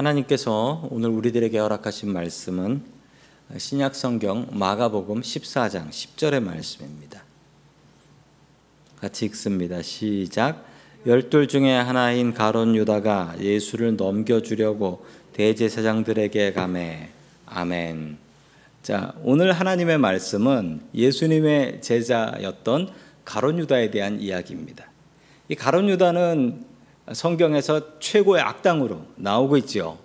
[0.00, 2.82] 하나님께서 오늘 우리들에게 허락하신 말씀은
[3.56, 7.22] 신약 성경 마가복음 14장 10절의 말씀입니다.
[8.98, 9.82] 같이 읽습니다.
[9.82, 10.64] 시작.
[11.06, 17.10] 열둘 중에 하나인 가론 유다가 예수를 넘겨주려고 대제사장들에게 가매
[17.46, 18.16] 아멘.
[18.82, 22.90] 자, 오늘 하나님의 말씀은 예수님의 제자였던
[23.26, 24.86] 가론 유다에 대한 이야기입니다.
[25.48, 26.69] 이 가론 유다는
[27.12, 29.98] 성경에서 최고의 악당으로 나오고 있지요.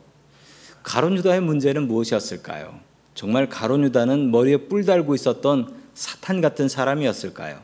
[0.84, 2.80] 가론 유다의 문제는 무엇이었을까요?
[3.14, 7.60] 정말 가론 유다는 머리에 뿔 달고 있었던 사탄 같은 사람이었을까요?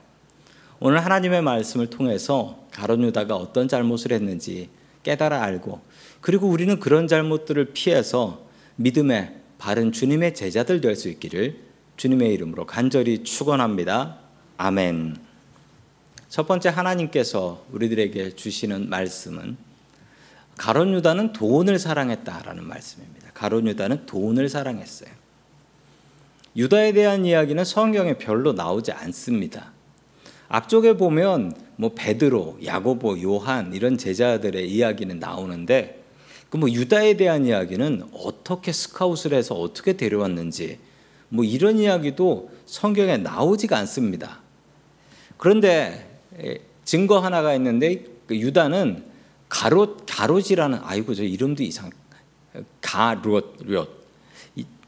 [0.80, 4.70] 오늘 하나님의 말씀을 통해서 가론 유다가 어떤 잘못을 했는지
[5.04, 5.82] 깨달아 알고
[6.22, 8.46] 그리고 우리는 그런 잘못들을 피해서
[8.78, 11.60] 믿음의 바른 주님의 제자들 될 수 있기를
[11.98, 14.18] 주님의 이름으로 간절히 축원합니다.
[14.58, 15.31] 아멘.
[16.32, 19.58] 첫 번째 하나님께서 우리들에게 주시는 말씀은
[20.58, 23.32] 가론 유다는 돈을 사랑했다라는 말씀입니다.
[23.34, 25.10] 가론 유다는 돈을 사랑했어요.
[26.56, 29.74] 유다에 대한 이야기는 성경에 별로 나오지 않습니다.
[30.48, 36.02] 앞쪽에 보면 뭐 베드로, 야고보, 요한 이런 제자들의 이야기는 나오는데
[36.50, 40.80] 그 뭐 유다에 대한 이야기는 어떻게 스카웃을 해서 어떻게 데려왔는지
[41.28, 44.40] 뭐 이런 이야기도 성경에 나오지가 않습니다.
[45.36, 46.11] 그런데
[46.86, 49.04] 증거 하나가 있는데 그 유다는
[49.50, 51.90] 가롯 가롯이라는 아이고 저 이름도 이상
[52.82, 54.02] 가롯 롯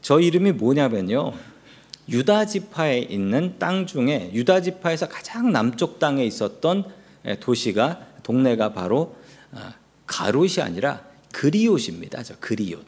[0.04, 1.32] 저 이름이 뭐냐면요
[2.10, 6.84] 유다 지파에 있는 땅 중에 유다 지파에서 가장 남쪽 땅에 있었던
[7.40, 9.16] 도시가 동네가 바로
[9.52, 9.72] 아,
[10.06, 12.22] 가롯이 아니라 그리옷입니다.
[12.22, 12.84] 저 그리옷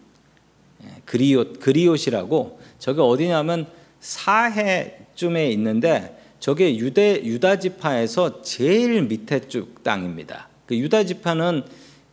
[1.06, 3.66] 그리옷 그리옷이라고 저게 어디냐면
[4.00, 10.48] 사해쯤에 있는데 저게 유대 유다 지파에서 제일 밑에 쪽 땅입니다.
[10.66, 11.64] 그 유다 지파는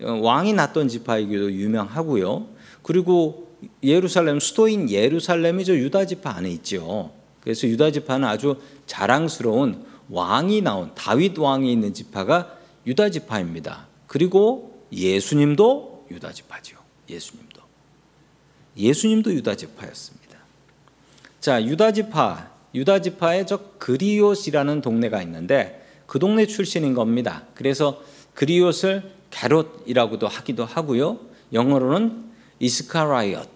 [0.01, 2.47] 어, 왕이 났던 지파이기도 유명하고요.
[2.81, 3.51] 그리고
[3.83, 7.11] 예루살렘 수도인 예루살렘이 저 유다 지파 안에 있죠.
[7.41, 13.87] 그래서 유다 지파는 아주 자랑스러운 왕이 나온 다윗 왕이 있는 지파가 유다 지파입니다.
[14.07, 16.77] 그리고 예수님도 유다 지파죠.
[17.09, 17.61] 예수님도
[18.77, 20.37] 예수님도 유다 지파였습니다.
[21.39, 27.43] 자, 유다 지파 유다 지파의 저 그리옷이라는 동네가 있는데 그 동네 출신인 겁니다.
[27.53, 28.01] 그래서
[28.33, 31.19] 그리옷을 게롯이라고도 하기도 하고요.
[31.53, 32.23] 영어로는
[32.59, 33.47] 이스카라이엇이라고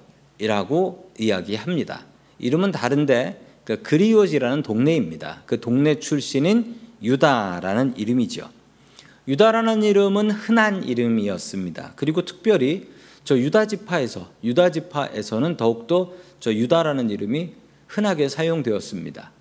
[1.19, 2.06] 이야기합니다.
[2.39, 5.44] 이름은 다른데 그 그리옷이라는 동네입니다.
[5.45, 8.50] 그 동네 출신인 유다라는 이름이죠.
[9.27, 11.94] 유다라는 이름은 흔한 이름이었습니다.
[11.95, 12.88] 그리고 특별히
[13.23, 17.51] 저 유다 지파에서 유다 지파에서는 더욱더 저 유다라는 이름이
[17.88, 19.31] 흔하게 사용되었습니다.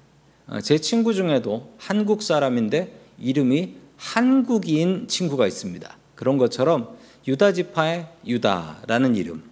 [0.49, 5.97] 어, 제 친구 중에도 한국 사람인데 이름이 한국인 친구가 있습니다.
[6.15, 6.97] 그런 것처럼
[7.27, 9.43] 유다 지파의 유다라는 이름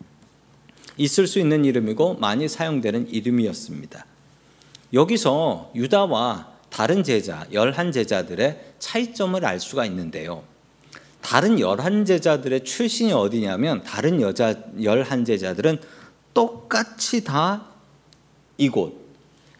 [0.96, 4.06] 있을 수 있는 이름이고 많이 사용되는 이름이었습니다.
[4.92, 10.44] 여기서 유다와 다른 제자, 열한 제자들의 차이점을 알 수가 있는데요.
[11.20, 15.78] 다른 열한 제자들의 출신이 어디냐면 다른 여자 열한 제자들은
[16.34, 17.73] 똑같이 다
[18.58, 19.04] 이곳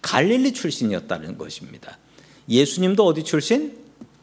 [0.03, 1.99] 갈릴리 출신이었다는 것입니다.
[2.49, 3.77] 예수님도 어디 출신?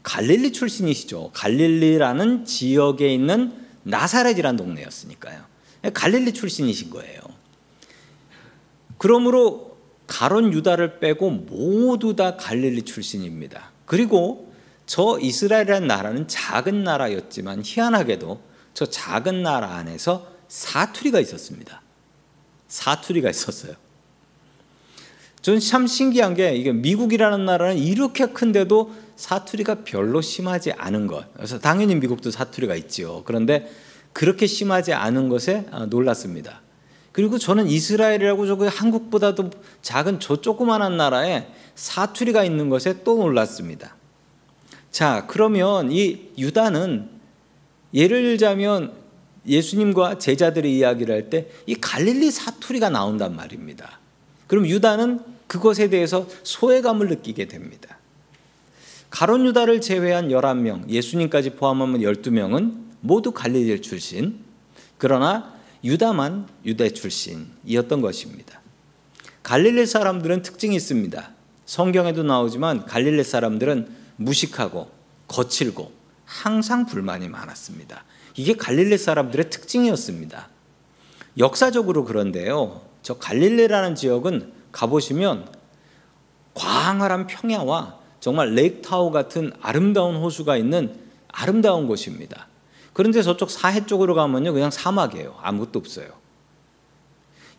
[0.03, 1.31] 갈릴리 출신이시죠.
[1.33, 5.43] 갈릴리라는 지역에 있는 나사렛이라는 동네였으니까요.
[5.93, 7.19] 갈릴리 출신이신 거예요.
[8.97, 13.71] 그러므로 가론 유다를 빼고 모두 다 갈릴리 출신입니다.
[13.85, 14.53] 그리고
[14.85, 18.41] 저 이스라엘이라는 나라는 작은 나라였지만 희한하게도
[18.73, 21.81] 저 작은 나라 안에서 사투리가 있었습니다.
[22.67, 23.73] 사투리가 있었어요.
[25.41, 31.33] 저는 참 신기한 게 이게 미국이라는 나라는 이렇게 큰데도 사투리가 별로 심하지 않은 것.
[31.33, 33.23] 그래서 당연히 미국도 사투리가 있지요.
[33.25, 33.71] 그런데
[34.13, 36.61] 그렇게 심하지 않은 것에 아, 놀랐습니다.
[37.11, 39.49] 그리고 저는 이스라엘이라고 저거 한국보다도
[39.81, 43.95] 작은 저 조그만한 나라에 사투리가 있는 것에 또 놀랐습니다.
[44.91, 47.09] 자, 그러면 이 유다는
[47.93, 48.93] 예를 들자면
[49.47, 54.00] 예수님과 제자들의 이야기를 할 때 이 갈릴리 사투리가 나온단 말입니다.
[54.51, 57.97] 그럼 유다는 그것에 대해서 소외감을 느끼게 됩니다.
[59.09, 64.39] 가론 유다를 제외한 11명, 예수님까지 포함하면 12명은 모두 갈릴리 출신.
[64.97, 65.53] 그러나
[65.85, 68.59] 유다만 유대 출신이었던 것입니다.
[69.41, 71.31] 갈릴리 사람들은 특징이 있습니다.
[71.65, 73.87] 성경에도 나오지만 갈릴리 사람들은
[74.17, 74.91] 무식하고
[75.29, 75.93] 거칠고
[76.25, 78.03] 항상 불만이 많았습니다.
[78.35, 80.49] 이게 갈릴리 사람들의 특징이었습니다.
[81.37, 82.90] 역사적으로 그런데요.
[83.03, 85.47] 저 갈릴레라는 지역은 가보시면
[86.53, 90.95] 광활한 평야와 정말 레이크타워 같은 아름다운 호수가 있는
[91.29, 92.47] 아름다운 곳입니다.
[92.93, 94.53] 그런데 저쪽 사해 쪽으로 가면요.
[94.53, 95.35] 그냥 사막이에요.
[95.41, 96.07] 아무것도 없어요.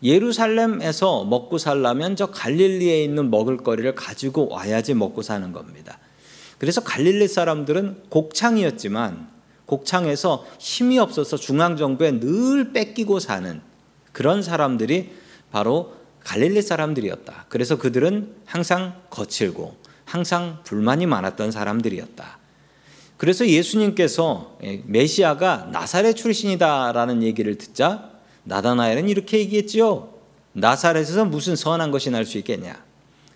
[0.03, 5.97] 예루살렘에서 먹고 살려면 저 갈릴리에 있는 먹을거리를 가지고 와야지 먹고 사는 겁니다.
[6.57, 9.29] 그래서 갈릴리 사람들은 곡창이었지만
[9.65, 13.61] 곡창에서 힘이 없어서 중앙 정부에 늘 뺏기고 사는
[14.11, 15.11] 그런 사람들이
[15.53, 17.45] 바로 갈릴리 사람들이었다.
[17.47, 22.39] 그래서 그들은 항상 거칠고 항상 불만이 많았던 사람들이었다.
[23.17, 28.09] 그래서 예수님께서 메시아가 나사렛 출신이다라는 얘기를 듣자
[28.45, 30.11] 나다나엘은 이렇게 얘기했지요.
[30.53, 32.83] 나사렛에서 무슨 선한 것이 날 수 있겠냐?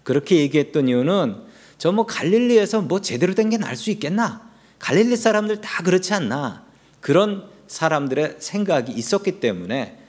[0.03, 1.45] 그렇게 얘기했던 이유는
[1.77, 4.41] 저 뭐 갈릴리에서 뭐 제대로 된 게 날 수 있겠나?
[4.79, 6.63] 갈릴리 사람들 다 그렇지 않나?
[6.99, 9.99] 그런 사람들의 생각이 있었기 때문에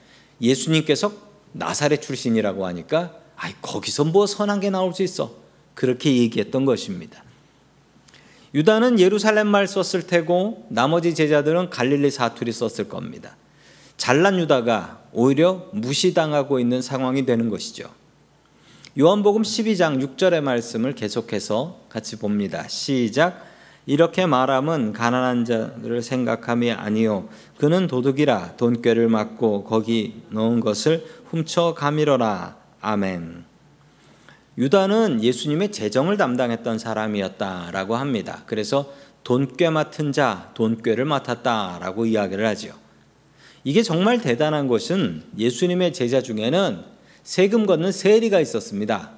[0.41, 5.35] 예수님께서 나사렛 출신이라고 하니까 아이 거기서 뭐 선한 게 나올 수 있어?
[5.73, 7.23] 그렇게 얘기했던 것입니다.
[8.53, 13.35] 유다는 예루살렘 말 썼을 테고 나머지 제자들은 갈릴리 사투리 썼을 겁니다.
[13.95, 17.89] 잘난 유다가 오히려 무시당하고 있는 상황이 되는 것이죠.
[18.97, 22.67] 요한복음 12장 6절의 말씀을 계속해서 같이 봅니다.
[22.67, 23.48] 시작.
[23.89, 27.27] 이렇게 말함은 가난한 자들을 생각함이 아니요
[27.57, 32.55] 그는 도둑이라 돈꾀를 맞고 거기 넣은 것을 훔쳐 가미러라.
[32.81, 33.45] 아멘.
[34.59, 38.43] 유다는 예수님의 재정을 담당했던 사람이었다라고 합니다.
[38.45, 38.93] 그래서
[39.23, 42.73] 돈꾀 맡은 자, 돈꾀를 맡았다라고 이야기를 하죠.
[43.63, 46.83] 이게 정말 대단한 것은 예수님의 제자 중에는
[47.23, 49.13] 세금 걷는 세리가 있었습니다.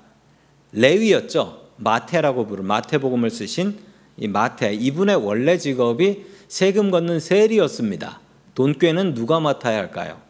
[0.72, 1.62] 레위였죠.
[1.76, 3.91] 마태라고 부르는 마태복음을 쓰신
[4.22, 8.20] 이 마태 이분의 원래 직업이 세금 걷는 세리였습니다.
[8.54, 10.22] 돈 꾀는 누가 맡아야 할까요?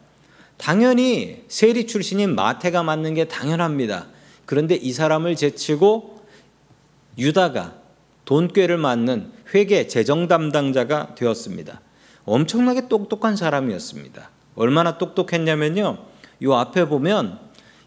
[0.56, 4.06] 당연히 세리 출신인 마태가 맡는 게 당연합니다.
[4.46, 6.22] 그런데 이 사람을 제치고
[7.18, 7.74] 유다가
[8.24, 11.82] 돈꾀를 맡는 회계 재정 담당자가 되었습니다.
[12.24, 14.30] 엄청나게 똑똑한 사람이었습니다.
[14.54, 15.98] 얼마나 똑똑했냐면요.
[16.40, 17.38] 이 앞에 보면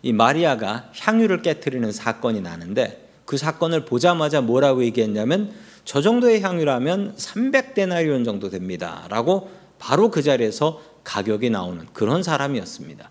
[0.03, 5.51] 이 마리아가 향유를 깨뜨리는 사건이 나는데 그 사건을 보자마자 뭐라고 얘기했냐면
[5.85, 9.05] 저 정도의 향유라면 300데나리온 정도 됩니다.
[9.09, 13.09] 라고 바로 그 자리에서 가격이 나오는 그런 사람이었습니다.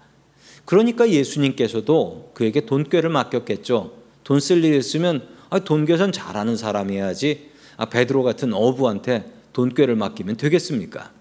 [0.64, 3.92] 그러니까 예수님께서도 그에게 돈꾀를 맡겼겠죠.
[4.24, 11.12] 돈 쓸일 있으면 아, 돈 계산 잘하는 사람이어야지 아, 베드로 같은 어부한테 돈꾀를 맡기면 되겠습니까?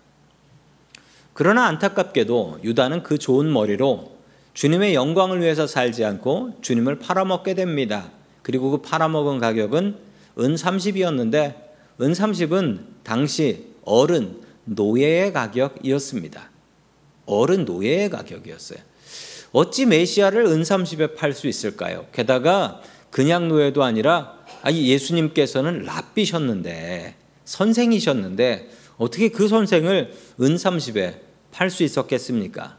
[1.33, 4.13] 그러나 안타깝게도 유다는 그 좋은 머리로
[4.53, 8.09] 주님의 영광을 위해서 살지 않고 주님을 팔아먹게 됩니다.
[8.41, 11.56] 그리고 그 팔아먹은 가격은 은 30이었는데
[12.01, 16.50] 은 30은 당시 어른 노예의 가격이었습니다.
[17.25, 18.80] 어른 노예의 가격이었어요.
[19.51, 22.07] 어찌 메시아를 은 30에 팔 수 있을까요?
[22.12, 22.81] 게다가
[23.12, 27.15] 그냥 노예도 아니라 아니 예수님께서는 랍비셨는데
[27.45, 31.19] 선생이셨는데 어떻게 그 선생을 은 30에
[31.51, 32.77] 팔 수 있었겠습니까?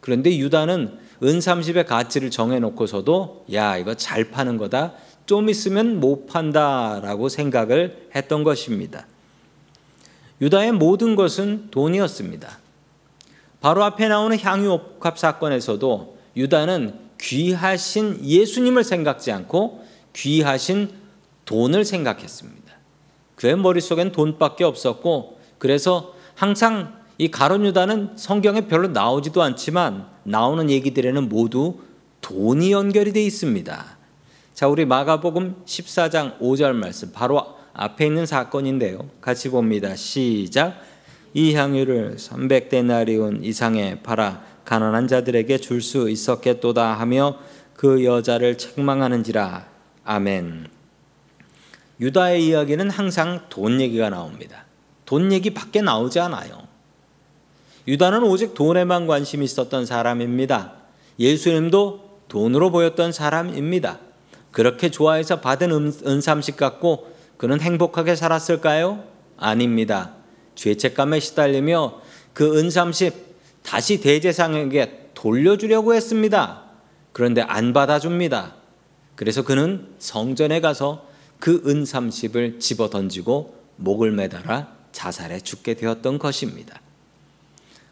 [0.00, 4.94] 그런데 유다는 은 30의 가치를 정해놓고서도 야 이거 잘 파는 거다
[5.26, 9.06] 좀 있으면 못 판다라고 생각을 했던 것입니다.
[10.40, 12.58] 유다의 모든 것은 돈이었습니다.
[13.60, 19.84] 바로 앞에 나오는 향유옥합 사건에서도 유다는 귀하신 예수님을 생각지 않고
[20.14, 20.90] 귀하신
[21.46, 22.74] 돈을 생각했습니다.
[23.36, 31.28] 그의 머릿속엔 돈밖에 없었고 그래서 항상 이 가론 유다는 성경에 별로 나오지도 않지만 나오는 얘기들에는
[31.28, 31.78] 모두
[32.20, 33.98] 돈이 연결이 돼 있습니다.
[34.54, 39.10] 자, 우리 마가복음 14장 5절 말씀 바로 앞에 있는 사건인데요.
[39.20, 39.96] 같이 봅니다.
[39.96, 40.80] 시작.
[41.32, 47.36] 이 향유를 300데나리온 이상에 팔아 가난한 자들에게 줄 수 있었겠도다 하며
[47.74, 49.66] 그 여자를 책망하는지라.
[50.04, 50.68] 아멘.
[52.00, 54.66] 유다의 이야기는 항상 돈 얘기가 나옵니다.
[55.04, 56.68] 돈 얘기밖에 나오지 않아요.
[57.88, 60.74] 유다는 오직 돈에만 관심이 있었던 사람입니다.
[61.18, 63.98] 예수님도 돈으로 보였던 사람입니다.
[64.54, 69.02] 그렇게 좋아해서 받은 은, 은삼식 갖고 그는 행복하게 살았을까요?
[69.36, 70.12] 아닙니다.
[70.54, 72.00] 죄책감에 시달리며
[72.32, 73.14] 그 은삼십
[73.64, 76.62] 다시 대제상에게 돌려주려고 했습니다.
[77.12, 78.54] 그런데 안 받아줍니다.
[79.16, 81.08] 그래서 그는 성전에 가서
[81.40, 86.80] 그 은삼십을 집어 던지고 목을 매달아 자살해 죽게 되었던 것입니다.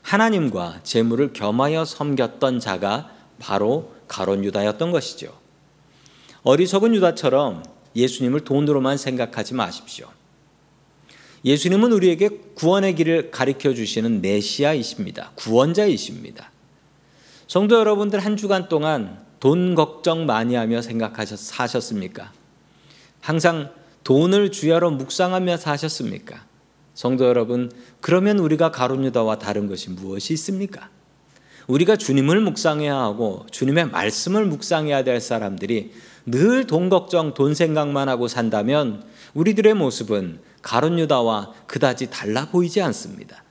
[0.03, 5.42] 하나님과 재물을 겸하여 섬겼던 자가 바로 가론 유다였던 것이죠.
[6.45, 7.63] 어리석은 유다처럼
[7.95, 10.09] 예수님을 돈으로만 생각하지 마십시오.
[11.45, 15.33] 예수님은 우리에게 구원의 길을 가르쳐 주시는 메시아이십니다.
[15.35, 16.51] 구원자이십니다.
[17.47, 22.33] 성도 여러분들 한 주간 동안 돈 걱정 많이 하며 생각하셨 사셨습니까?
[23.21, 23.71] 항상
[24.05, 26.45] 돈을 주야로 묵상하며 사셨습니까?
[26.95, 27.71] 성도 여러분,
[28.01, 30.91] 그러면 우리가 가룟 유다와 다른 것이 무엇이 있습니까?
[31.67, 35.93] 우리가 주님을 묵상해야 하고 주님의 말씀을 묵상해야 될 사람들이
[36.27, 43.43] 늘 돈 걱정, 돈 생각만 하고 산다면 우리들의 모습은 가룟 유다와 그다지 달라 보이지 않습니다.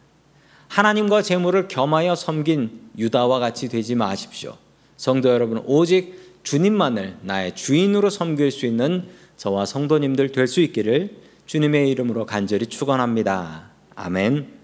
[0.70, 4.56] 하나님과 재물을 겸하여 섬긴 유다와 같이 되지 마십시오.
[4.96, 11.90] 성도 여러분, 오직 주님만을 나의 주인으로 섬길 수 있는 저와 성도님들 될 수 있기를 주님의
[11.90, 13.72] 이름으로 간절히 축원합니다.
[13.96, 14.62] 아멘.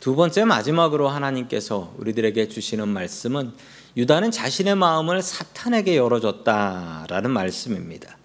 [0.00, 3.52] 두 번째 마지막으로 하나님께서 우리들에게 주시는 말씀은
[3.96, 8.16] 유다는 자신의 마음을 사탄에게 열어줬다라는 말씀입니다.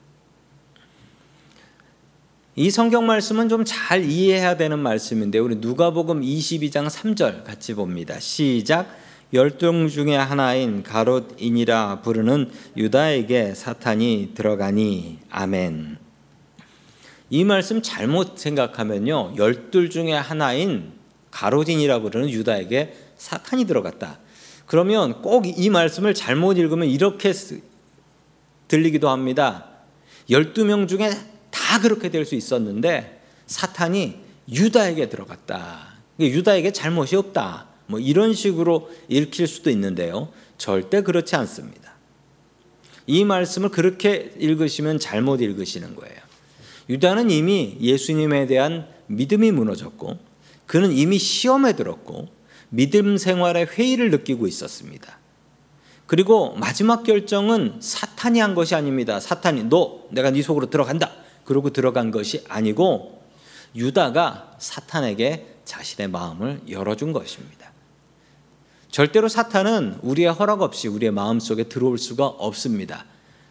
[2.58, 8.20] 이 성경 말씀은 좀 잘 이해해야 되는 말씀인데 우리 누가복음 22장 3절 같이 봅니다.
[8.20, 8.88] 시작
[9.34, 15.98] 열동 중에 하나인 가롯인이라 부르는 유다에게 사탄이 들어가니 아멘.
[17.30, 19.34] 이 말씀 잘못 생각하면요.
[19.36, 20.94] 열둘 중에 하나인
[21.32, 24.20] 가롯인이라 부르는 유다에게 사탄이 들어갔다.
[24.66, 27.34] 그러면 꼭 이 말씀을 잘못 읽으면 이렇게
[28.68, 29.70] 들리기도 합니다.
[30.30, 31.12] 12명 중에
[31.52, 34.16] 다 그렇게 될 수 있었는데 사탄이
[34.52, 35.96] 유다에게 들어갔다.
[36.20, 37.68] 유다에게 잘못이 없다.
[37.88, 40.30] 뭐 이런 식으로 읽힐 수도 있는데요.
[40.58, 41.94] 절대 그렇지 않습니다.
[43.08, 46.16] 이 말씀을 그렇게 읽으시면 잘못 읽으시는 거예요.
[46.90, 50.18] 유다는 이미 예수님에 대한 믿음이 무너졌고
[50.66, 52.28] 그는 이미 시험에 들었고
[52.76, 55.18] 믿음 생활의 회의를 느끼고 있었습니다.
[56.08, 59.20] 그리고 마지막 결정은 사탄이 한 것이 아닙니다.
[59.20, 61.12] 사탄이 너 내가 네 속으로 들어간다.
[61.46, 63.24] 그러고 들어간 것이 아니고
[63.76, 67.72] 유다가 사탄에게 자신의 마음을 열어준 것입니다.
[68.92, 73.06] 절대로 사탄은 우리의 허락 없이 우리의 마음 속에 들어올 수가 없습니다.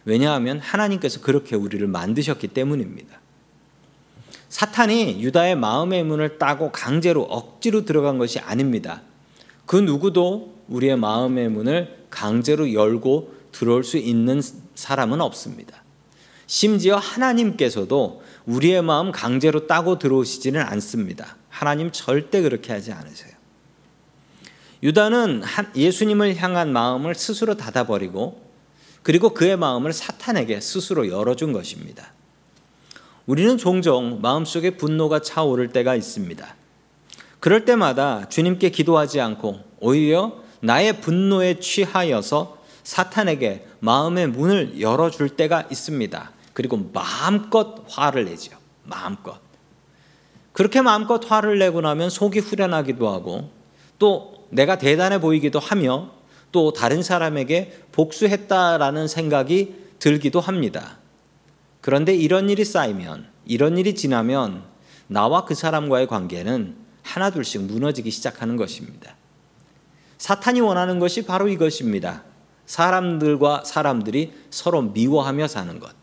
[0.05, 3.19] 왜냐하면 하나님께서 그렇게 우리를 만드셨기 때문입니다.
[4.49, 9.01] 사탄이 유다의 마음의 문을 따고 강제로 억지로 들어간 것이 아닙니다.
[9.65, 14.41] 그 누구도 우리의 마음의 문을 강제로 열고 들어올 수 있는
[14.75, 15.83] 사람은 없습니다.
[16.47, 21.37] 심지어 하나님께서도 우리의 마음 강제로 따고 들어오시지는 않습니다.
[21.49, 23.33] 하나님 절대 그렇게 하지 않으세요.
[24.83, 25.41] 유다는
[25.75, 28.45] 예수님을 향한 마음을 스스로 닫아버리고
[29.01, 32.11] 그리고 그의 마음을 사탄에게 스스로 열어준 것입니다.
[33.25, 36.55] 우리는 종종 마음속에 분노가 차오를 때가 있습니다.
[37.45, 46.31] 그럴 때마다 주님께 기도하지 않고 오히려 나의 분노에 취하여서 사탄에게 마음의 문을 열어줄 때가 있습니다.
[46.53, 48.57] 그리고 마음껏 화를 내죠.
[48.83, 49.39] 마음껏.
[50.53, 53.51] 그렇게 마음껏 화를 내고 나면 속이 후련하기도 하고
[53.99, 56.13] 또 내가 대단해 보이기도 하며
[56.51, 60.97] 또 다른 사람에게 복수했다라는 생각이 들기도 합니다.
[61.81, 64.63] 그런데 이런 일이 쌓이면 이런 일이 지나면
[65.05, 69.15] 나와 그 사람과의 관계는 하나둘씩 무너지기 시작하는 것입니다.
[70.17, 72.23] 사탄이 원하는 것이 바로 이것입니다.
[72.65, 75.93] 사람들과 사람들이 서로 미워하며 사는 것.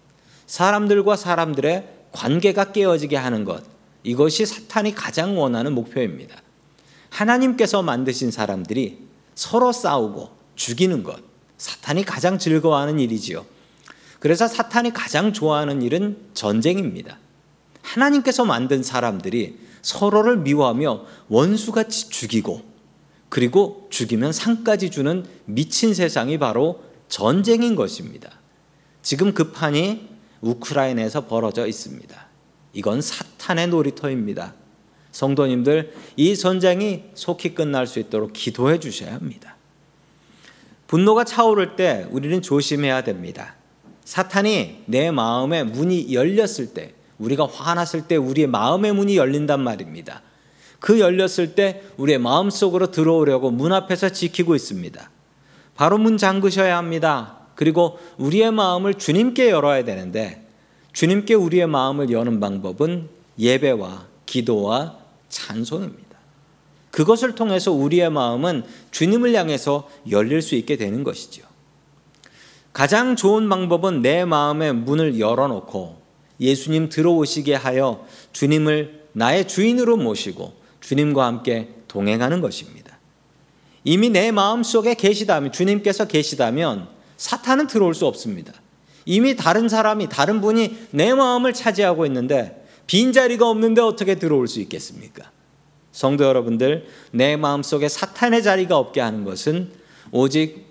[0.47, 3.65] 사람들과 사람들의 관계가 깨어지게 하는 것.
[4.05, 6.37] 이것이 사탄이 가장 원하는 목표입니다.
[7.11, 8.99] 하나님께서 만드신 사람들이
[9.35, 11.21] 서로 싸우고 죽이는 것.
[11.59, 13.45] 사탄이 가장 즐거워하는 일이지요.
[14.21, 17.19] 그래서 사탄이 가장 좋아하는 일은 전쟁입니다.
[17.83, 22.63] 하나님께서 만든 사람들이 서로를 미워하며 원수같이 죽이고
[23.29, 28.31] 그리고 죽이면 상까지 주는 미친 세상이 바로 전쟁인 것입니다.
[29.03, 30.09] 지금 그 판이
[30.41, 32.27] 우크라이나에서 벌어져 있습니다.
[32.73, 34.55] 이건 사탄의 놀이터입니다.
[35.13, 39.57] 성도님들, 이 전쟁이 속히 끝날 수 있도록 기도해 주셔야 합니다.
[40.87, 43.57] 분노가 차오를 때 우리는 조심해야 됩니다.
[44.05, 50.23] 사탄이 내 마음의 문이 열렸을 때, 우리가 화났을 때 우리의 마음의 문이 열린단 말입니다.
[50.81, 55.11] 그 열렸을 때 우리의 마음 속으로 들어오려고 문 앞에서 지키고 있습니다.
[55.77, 57.39] 바로 문 잠그셔야 합니다.
[57.55, 60.47] 그리고 우리의 마음을 주님께 열어야 되는데
[60.93, 64.99] 주님께 우리의 마음을 여는 방법은 예배와 기도와
[65.29, 66.03] 찬송입니다.
[66.91, 71.43] 그것을 통해서 우리의 마음은 주님을 향해서 열릴 수 있게 되는 것이죠.
[72.73, 76.02] 가장 좋은 방법은 내 마음의 문을 열어놓고
[76.43, 82.99] 예수님 들어오시게 하여 주님을 나의 주인으로 모시고 주님과 함께 동행하는 것입니다.
[83.85, 88.53] 이미 내 마음 속에 계시다면, 주님께서 계시다면 사탄은 들어올 수 없습니다.
[89.05, 95.31] 이미 다른 사람이, 다른 분이 내 마음을 차지하고 있는데 빈자리가 없는데 어떻게 들어올 수 있겠습니까?
[95.93, 99.73] 성도 여러분들, 내 마음 속에 사탄의 자리가 없게 하는 것은
[100.11, 100.67] 오직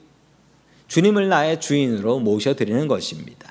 [0.88, 3.51] 주님을 나의 주인으로 모셔드리는 것입니다.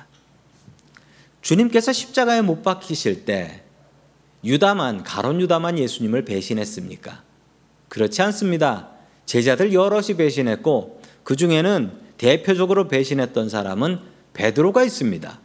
[1.41, 3.63] 주님께서 십자가에 못 박히실 때
[4.43, 7.23] 유다만 가론 유다만 예수님을 배신했습니까?
[7.89, 8.89] 그렇지 않습니다.
[9.25, 13.99] 제자들 여럿이 배신했고 그 중에는 대표적으로 배신했던 사람은
[14.33, 15.39] 베드로가 있습니다.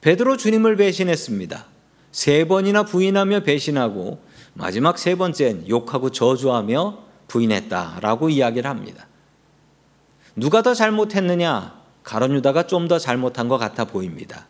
[0.00, 1.66] 베드로 주님을 배신했습니다.
[2.12, 4.20] 세 번이나 부인하며 배신하고
[4.54, 9.06] 마지막 세 번째는 욕하고 저주하며 부인했다라고 이야기를 합니다.
[10.34, 11.78] 누가 더 잘못했느냐?
[12.02, 14.46] 가론 유다가 좀 더 잘못한 것 같아 보입니다.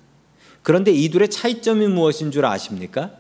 [0.63, 3.13] 그런데 이 둘의 차이점이 무엇인 줄 아십니까?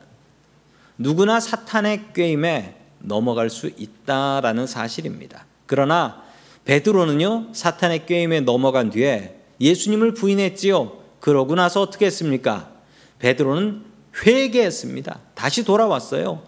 [0.98, 5.46] 누구나 사탄의 꾀임에 넘어갈 수 있다라는 사실입니다.
[5.66, 6.22] 그러나
[6.64, 10.98] 베드로는요 사탄의 꾀임에 넘어간 뒤에 예수님을 부인했지요.
[11.20, 12.70] 그러고 나서 어떻게 했습니까?
[13.18, 13.84] 베드로는
[14.24, 15.20] 회개했습니다.
[15.34, 16.42] 다시 돌아왔어요.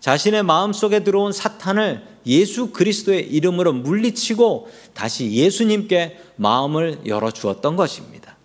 [0.00, 8.36] 자신의 마음속에 들어온 사탄을 예수 그리스도의 이름으로 물리치고 다시 예수님께 마음을 열어 주었던 것입니다.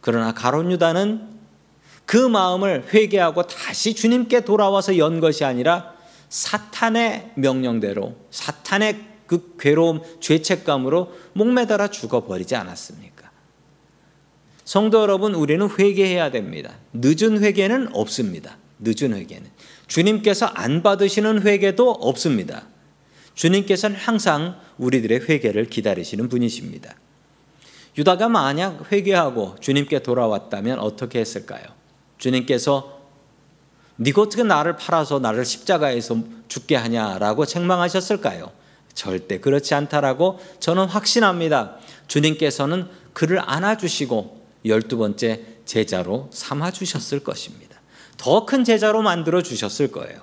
[0.00, 1.33] 그러나 가론 유다는
[2.06, 5.94] 그 마음을 회개하고 다시 주님께 돌아와서 연 것이 아니라
[6.28, 13.30] 사탄의 명령대로 사탄의 그 괴로움, 죄책감으로 목매달아 죽어버리지 않았습니까?
[14.64, 16.74] 성도 여러분, 우리는 회개해야 됩니다.
[16.92, 18.56] 늦은 회개는 없습니다.
[18.78, 19.50] 늦은 회개는.
[19.86, 22.66] 주님께서 안 받으시는 회개도 없습니다.
[23.34, 26.94] 주님께서는 항상 우리들의 회개를 기다리시는 분이십니다.
[27.96, 31.62] 유다가 만약 회개하고 주님께 돌아왔다면 어떻게 했을까요?
[32.18, 33.00] 주님께서
[33.96, 36.18] 네가 어떻게 나를 팔아서 나를 십자가에서
[36.48, 38.50] 죽게 하냐라고 책망하셨을까요?
[38.92, 41.76] 절대 그렇지 않다라고 저는 확신합니다.
[42.06, 47.80] 주님께서는 그를 안아주시고 열두 번째 제자로 삼아주셨을 것입니다.
[48.16, 50.20] 더 큰 제자로 만들어 주셨을 거예요.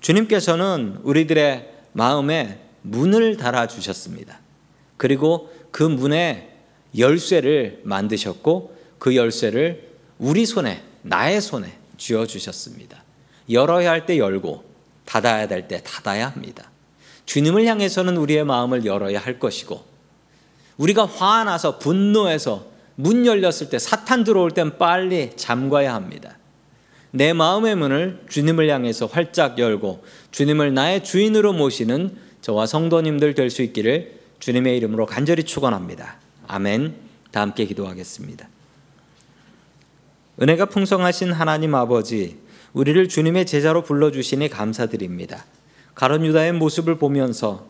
[0.00, 4.40] 주님께서는 우리들의 마음에 문을 달아 주셨습니다.
[4.96, 6.56] 그리고 그 문에
[6.96, 9.91] 열쇠를 만드셨고 그 열쇠를
[10.22, 13.02] 우리 손에 나의 손에 쥐어 주셨습니다.
[13.50, 14.64] 열어야 할 때 열고
[15.04, 16.70] 닫아야 될 때 닫아야 합니다.
[17.26, 19.84] 주님을 향해서는 우리의 마음을 열어야 할 것이고
[20.76, 26.38] 우리가 화나서 분노해서 문 열렸을 때 사탄 들어올 땐 빨리 잠가야 합니다.
[27.10, 33.62] 내 마음의 문을 주님을 향해서 활짝 열고 주님을 나의 주인으로 모시는 저와 성도님들 될 수
[33.62, 36.18] 있기를 주님의 이름으로 간절히 축원합니다.
[36.46, 36.94] 아멘.
[37.32, 38.51] 다 함께 기도하겠습니다.
[40.40, 42.38] 은혜가 풍성하신 하나님 아버지,
[42.72, 45.44] 우리를 주님의 제자로 불러주시니 감사드립니다.
[45.94, 47.66] 가론 유다의 모습을 보면서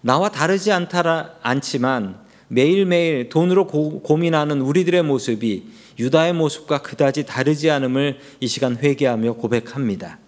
[0.00, 5.68] 나와 다르지 않다 않지만 매일매일 돈으로 고, 고민하는 우리들의 모습이
[6.00, 10.18] 유다의 모습과 그다지 다르지 않음을 이 시간 회개하며 고백합니다.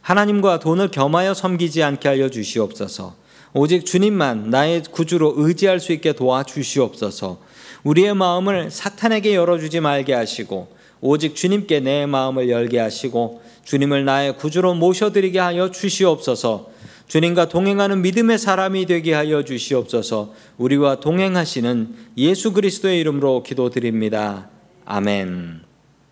[0.00, 3.16] 하나님과 돈을 겸하여 섬기지 않게 하여 주시옵소서.
[3.52, 7.40] 오직 주님만 나의 구주로 의지할 수 있게 도와 주시옵소서.
[7.84, 10.68] 우리의 마음을 사탄에게 열어주지 말게 하시고
[11.00, 16.70] 오직 주님께 내 마음을 열게 하시고 주님을 나의 구주로 모셔드리게 하여 주시옵소서.
[17.08, 20.32] 주님과 동행하는 믿음의 사람이 되게 하여 주시옵소서.
[20.58, 24.48] 우리와 동행하시는 예수 그리스도의 이름으로 기도드립니다.
[24.84, 25.71] 아멘.